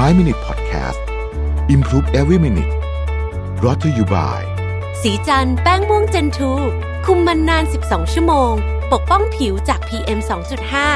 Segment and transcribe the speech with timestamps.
[0.00, 1.00] 5 Minute Podcast
[1.74, 2.72] Improve Every Minute
[3.64, 4.42] รอ t ธออยู่บ่าย
[5.02, 6.52] สีจันแป้งม่วงเจนทู
[7.06, 8.52] คุมมันนาน 12 ชั่วโมง
[8.92, 10.18] ปกป้องผิวจาก PM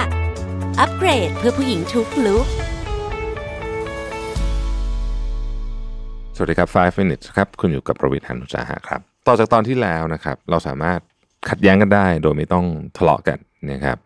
[0.01, 2.47] 2.5 อัปเกรดเพื่อผู้หญิงทุกลุก
[6.37, 11.01] สวัสดีครับ 5 minutes ครับ คุณอยู่กับประวิทย์หันุสาหะครับ ต่อจากตอนที่แล้วนะครับ เราสามารถ
[11.49, 12.67] ขัดแย้งกันได้โดยไม่ต้อง
[12.97, 13.39] ทะเลาะกัน
[13.71, 13.97] นะครับ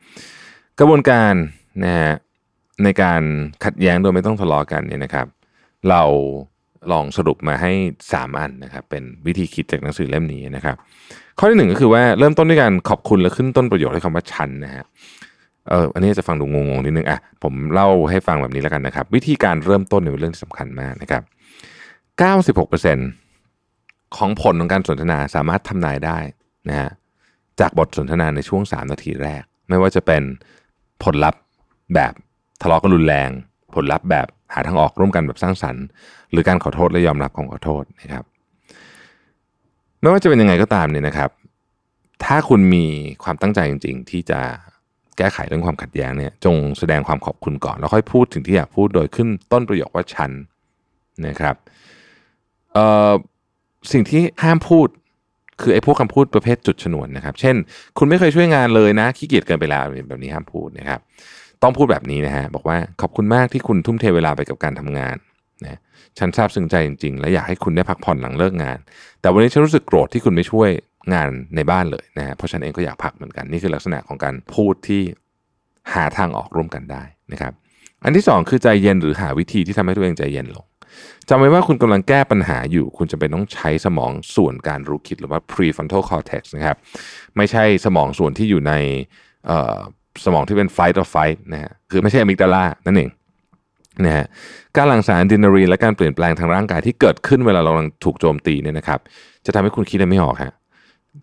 [0.79, 1.33] กระบวนการ
[1.85, 2.15] นะฮะ
[2.85, 3.23] ในการ
[3.65, 5.27] ขัดแย้งโดยไม่ต้องทะเลาะกันเนี่ยนะครับ
[5.91, 6.03] เรา
[6.93, 7.73] ลองสรุปมาให้
[8.07, 10.77] 3 อันนะครับ เป็นวิธีคิดจากหนังสือเล่มนี้นะครับ
[11.39, 14.85] ข้อที่หนึ่งก็คือว่าเริ่มต้นด้วยการขอบคุณและขึ้นต้นประโยคด้วยคำว่าฉันนะฮะ
[15.69, 21.23] เอออันนี้จะฟังดูงงๆนิดนึงอะผมเล่าให้ฟังแบบนี้แล้วกันนะครับ วิธีการเริ่มต้นเนี่ยเป็นเรื่องที่สำคัญมากนะครับ
[22.49, 26.19] 96%ของผลของการสนทนาสามารถทำนายได้
[26.69, 26.91] นะฮะ
[27.61, 30.23] จากบทสนทนาในช่วง 3 นาทีแรก ไม่ว่าจะเป็น
[31.03, 31.43] ผลลัพธ์
[31.95, 32.13] แบบ
[32.63, 33.31] ทะเลาะกันรุนแรง
[33.75, 35.85] ผลลัพธ์แบบหาทางออกร่วมกันแบบสร้างสรรค์
[36.31, 38.25] หรือการขอโทษและยอมรับของขอโทษนะครับ
[40.01, 41.31] ไม่ว่าจะเป็นยังไงก็ตามเนี่ยนะครับ
[42.25, 42.87] ถ้าคุณมี
[43.25, 44.41] ความตั้งใจจริง ๆ ที่จะ
[45.19, 50.31] แก้ไขเรื่องความขัดแย้งเนี่ยจงแสดงความขอบคุณก่อน แล้วค่อยพูดถึงที่อยากพูดโดยขึ้นต้นประโยคว่าฉัน
[51.27, 51.55] นะครับ
[52.73, 53.13] เอ่อ
[53.93, 54.89] สิ่งที่ห้ามพูด
[55.61, 57.57] คือไอ้พวกคำพูดประเภทจุดชนวนนะครับ เช่น
[57.99, 61.01] คุณไม่เคยช่วยงานเลยนะขี้เกียจเกินไปแล้วแบบนี้ห้ามพูดนะครับ
[61.63, 65.17] ต้องพูดแบบนี้นะฮะบอกว่าขอบคุณมากที่คุณทุ่มเทเวลาไปกับการทำงาน
[65.65, 65.79] นะ
[66.19, 68.79] ฉันซาบซึ้งใจจริง ๆ และอยากให้คุณได้พักผ่อนหลังเลิกงาน
[69.21, 70.69] แต่วันนี้ฉันรู้สึกโกรธที่คุณไม่ช่วย
[71.15, 75.03] งานในบ้านเลยนะฮะเพราะฉันเองก็อยากพักเหมือนกันนี่คือลักษณะของการพูดที่
[75.95, 77.03] หาทางออกร่วมกันได้
[77.33, 77.53] นะครับ
[78.05, 80.65] อันที่สองคือใจเย็นหรือหาวิธีที่ทำให้ตัวเองใจเย็นลง
[81.29, 86.77] จำไว้ว่าคุณกำลังแก้ปัญหาอยู่ คุณจะเป็นต้องใช้สมองส่วนการรู้คิดหรือว่า prefrontal cortex นะครับ
[87.37, 88.73] ไม่ใช่สมองส่วนที่อยู่ใน
[90.25, 93.11] สมองที่เป็น fight or fight นะฮะคือไม่ใช่อะมิกดาลานั่นเอง
[94.05, 94.27] นะฮะ
[94.77, 99.01] การหลั่งสารดรีนาลีและการเปลี่ยนแปลงทางร่างกายที่เกิดขึ้นเวลาเรารังถูกโจมตีเนี่ยนะครับ
[99.47, 100.53] จะทำให้คุณคิดอะไรไม่ออกฮะ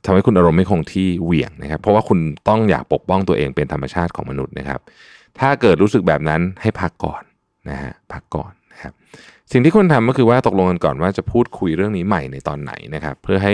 [0.05, 4.79] ทำให้คุณอารมณ์ไม่คงที่เหวี่ยงนะครับ เพราะว่าคุณต้องอยากปกป้องตัวเองเป็นธรรมชาติของมนุษย์นะครับ
[5.39, 7.23] ถ้าเกิดรู้สึกแบบนั้นให้พักก่อน
[7.69, 8.93] นะฮะพักก่อนนะครับ
[9.51, 13.53] สิ่งที่คุณทำก็คือว่าตกลงกันก่อนว่าจะพูดคุยเรื่องนี้ใหม่ในตอนไหนนะครับ เพื่อให้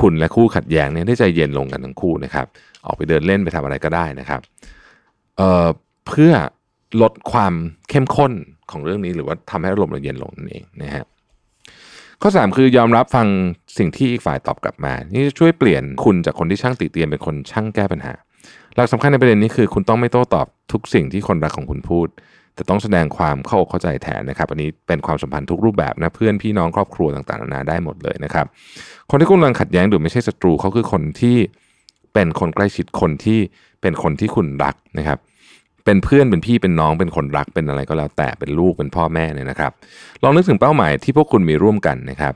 [0.00, 2.46] คุณและคู่ขัดแย้งเนี่ยได้ใจเย็นลงกันทั้งคู่นะครับ
[2.86, 4.40] ออกไปเดินเล่นไปทำอะไรก็ได้นะครับ
[5.36, 6.32] เเพื่อ
[7.02, 7.54] ลดความ
[7.90, 8.32] เข้มข้น
[8.70, 11.04] ของเรื่องนี้หรือว่าทำให้อารมณ์เราเย็นลงนั่นเองนะฮะ
[12.22, 13.26] ข้อ 3 คือยอมรับฟัง
[13.78, 18.14] สิ่งที่อีกฝ่ายตอบกลับมา นี่จะช่วยเปลี่ยนคุณจากคนที่ช่างติเตียนเป็นคนช่างแก้ปัญหา
[18.76, 22.08] หลักสำคัญในประเด็นนี้คือ คุณต้องไม่โต้ตอบทุกสิ่งที่คนรักของคุณพูด
[22.54, 28.46] แต่ต้องแสดงความเข้าเข้าใจแทนนะครับ อันนี้เป็นความสัมพันธ์ทุกรูปแบบนะเพื่อนพี่น้องครอบครัวต่างๆนานาได้หมดเลยนะครับ
[29.10, 31.36] คนที่คุณกำลังขัดแย้งหรือไม่ใช่ศัตรูเขาคือคนที่
[32.14, 33.38] เป็นคนใกล้ชิดคนที่
[33.82, 35.18] เป็นคนที่คุณรักนะครับ
[35.84, 39.72] เป็นเพื่อนเป็นพี่เป็นน้องเป็นคนรักเป็นอะไรก็แล้วแต่เป็นลูกเป็นพ่อแม่เนี่ยนะครับ
[40.22, 42.34] ลองนึกถึงเป้าหมายที่พวกคุณมีร่วมกันนะครับ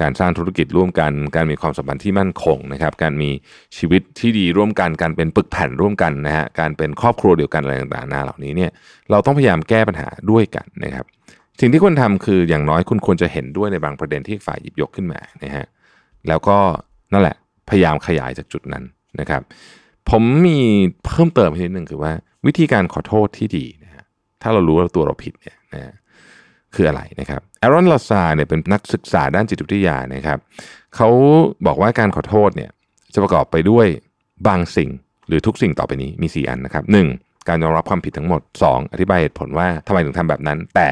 [0.00, 3.30] การสร้างธุรกิจร่วมกัน การมีความสัมพันธ์ที่มั่นคงนะครับ การมี
[3.76, 8.70] ชีวิตที่ดีร่วมกัน การเป็นปึกแผ่นร่วมกันนะฮะ การเป็นครอบครัวเดียวกันอะไรต่างๆนาเหล่านี้เนี่ย
[9.10, 11.04] เราต้องพยายามแก้ปัญหาด้วยกันนะครับ
[11.60, 15.66] สิ่งที่คุณทำคืออย่างน้อยคุณควรจะเห็นด้วยในบางประเด็นที่ฝ่ายหยิบยกขึ้นมานะฮะ
[16.28, 16.56] แล้วก็
[17.12, 17.36] นั่นแหละ
[17.70, 18.84] พยายามขยายจากจุดนั้น
[19.20, 19.42] นะครับ
[20.10, 20.58] ผมมี
[21.04, 22.12] เพิ่มเติมอีกนิดนึงคือว่า
[22.46, 24.04] วิธีการขอโทษที่ดีนะฮะ
[24.42, 25.94] ถ้าเรารู้ว่าตัวเราผิดเนี่ยนะฮะ
[26.76, 30.38] คืออะไรนะครับแอรอนลาซาเนี่ยเป็นนักศึกษาด้านจิตวิทยานะครับ
[30.96, 31.08] เขา
[31.66, 32.70] บอกว่าการขอโทษเนี่ย
[33.14, 33.86] จะประกอบไปด้วย
[34.46, 34.90] บางสิ่ง
[35.28, 36.84] หรือทุกสิ่งต่อไปนี้มี 4 อันนะครับ
[37.16, 37.48] 1.
[37.48, 38.92] การยอมรับความผิดทั้งหมด 2.
[38.92, 40.88] อธิบายเหตุผลว่าทำไมถึงทำแบบนั้น แต่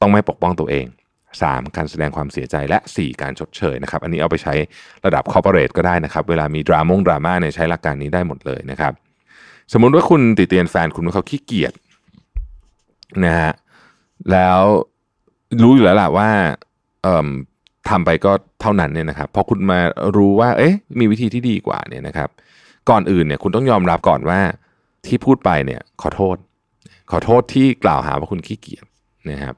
[0.00, 0.86] ต้องไม่ปกป้องตัวเอง
[1.32, 1.76] 3.
[1.76, 4.54] การแสดงความเสียใจและ 4 การชดเชยนะครับ อันนี้เอาไปใช้
[5.06, 8.92] ระดับ corporate ก็ได้นะครับ เวลามีดราม่งดราม่าเนี่ยใช้หลักการนี้ได้หมดเลยนะครับ
[9.72, 11.72] สมมุติว่าคุณติเตียนแฟนคุณว่าเขาขี้เกียจ
[13.24, 13.52] นะฮะ
[14.32, 14.60] แล้ว
[15.62, 16.28] รู้อยู่แล้วล่ะว่า
[17.02, 17.28] เอ่อ
[17.88, 19.80] ทำไปก็เท่านั้นเนี่ยนะครับพอคุณมา
[20.16, 22.28] รู้ว่า เอ๊ะ มีวิธีที่ดีกว่าเนี่ยนะครับ
[22.90, 24.40] ก่อนอื่นเนี่ยคุณต้องยอมรับก่อนว่า
[25.06, 26.36] ที่พูดไปเนี่ย ขอโทษ
[27.10, 28.84] ขอโทษที่กล่าวหาว่าคุณขี้เกียจ
[29.30, 29.54] นะครับ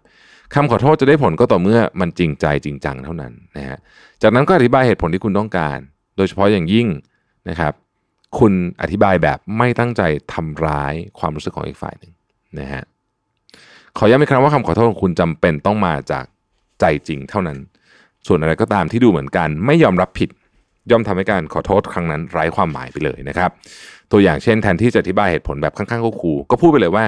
[0.55, 3.79] คำขอโทษจะได้ผลก็ต่อเมื่อมันจริงใจจริงจังเท่านั้นนะฮะ
[4.23, 5.79] จากนั้นก็อธิบายเหตุผลที่คุณต้องการ
[6.17, 6.89] โดยเฉพาะอย่างยิ่ง
[7.49, 7.73] นะครับ
[8.39, 8.53] คุณ
[8.83, 10.03] อธิบายแบบไม่ตั้งใจ
[10.33, 12.13] ทำร้ายความรู้สึกของอีกฝ่ายหนึ่ง
[12.61, 12.83] นะฮะ
[13.99, 16.25] ขอย้ำอีกครั้งว่าคำขอโทษของคุณจำเป็นต้องมาจาก
[16.81, 17.59] ใจจริงเท่านั้น
[18.27, 20.31] ส่วนอะไรก็ตามที่ดูเหมือนกันไม่ยอมรับผิด
[20.91, 23.51] ย่อมทำให้การขอโทษครั้งนั้นไร้ความหมายไปเลยนะครับ
[24.13, 27.05] ตัวอย่างเช่นแทนที่จะอธิบายเหตุผลแบบข้างๆคูก็พูดไปเลยว่า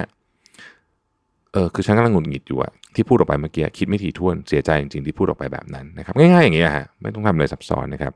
[1.53, 8.13] เออคือฉันกำลังหงุดหงิดอยู่อะที่พูดออกไปเมื่อกี้คิดไม่ถี่ถ้วนเสียใจจริงๆที่พูดออกไปแบบนั้นนะครับ ง่ายๆอย่างนี้ฮะไม่ต้องทำอะไรซับซ้อนนะครับ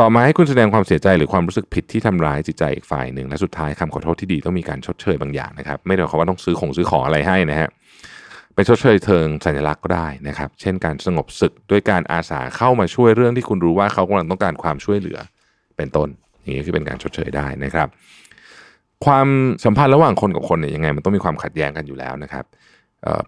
[0.00, 7.68] ต่อมาให้คุณแสดงความเสียใจหรือความรู้สึกผิดที่ทำร้ายจิตใจอีกฝ่ายหนึ่งและสุดท้ายคำขอโทษที่ดีต้องมีการชดเชยบางอย่างนะครับ ไม่ได้หมายความว่าต้องซื้อของซื้อของอะไรให้นะฮะ
[8.54, 15.18] ไปชดเชยเทิงสัญลักษณ์ก็ได้นะครับ เช่นการสงบศึกด้วยการอาสาเข้ามาช่วยเรื่องที่คุณรู้ว่าเขากำลังต้องการความช่วยเหลือ
[15.76, 16.08] เป็นต้น
[16.42, 17.88] อย่างนี้คือเป็นการชดเชยได้นะครับ
[19.06, 19.28] ความ
[19.64, 22.44] สัมพันธ์ระหว่างคนกับคนเนี่ยยังไงมันต้องมีความขัดแย้งกันอยู่แล้วนะครับ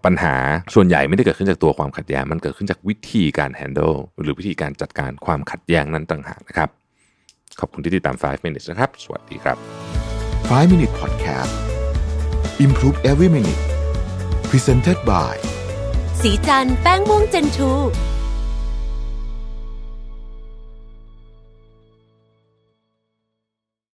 [0.05, 0.35] ปัญหา
[0.73, 6.69] ส่วนใหญ่ไม่ได้เกิดขึ้นจากตัวความขัดแย้งมันเกิดขึ้นจากวิธีการ handle หรือวิธีการจัดการความขัดแย้งนั้นต่างหากนะครับ
[7.59, 9.57] ขอบคุณที่ติดตาม 5 minutes นะครับ สวัสดีครับ
[10.49, 11.53] 5 Minute Podcast
[12.65, 13.61] Improve Every Minute
[14.49, 15.35] Presented by
[16.21, 17.71] สีจันแป้งม่วงเจนทู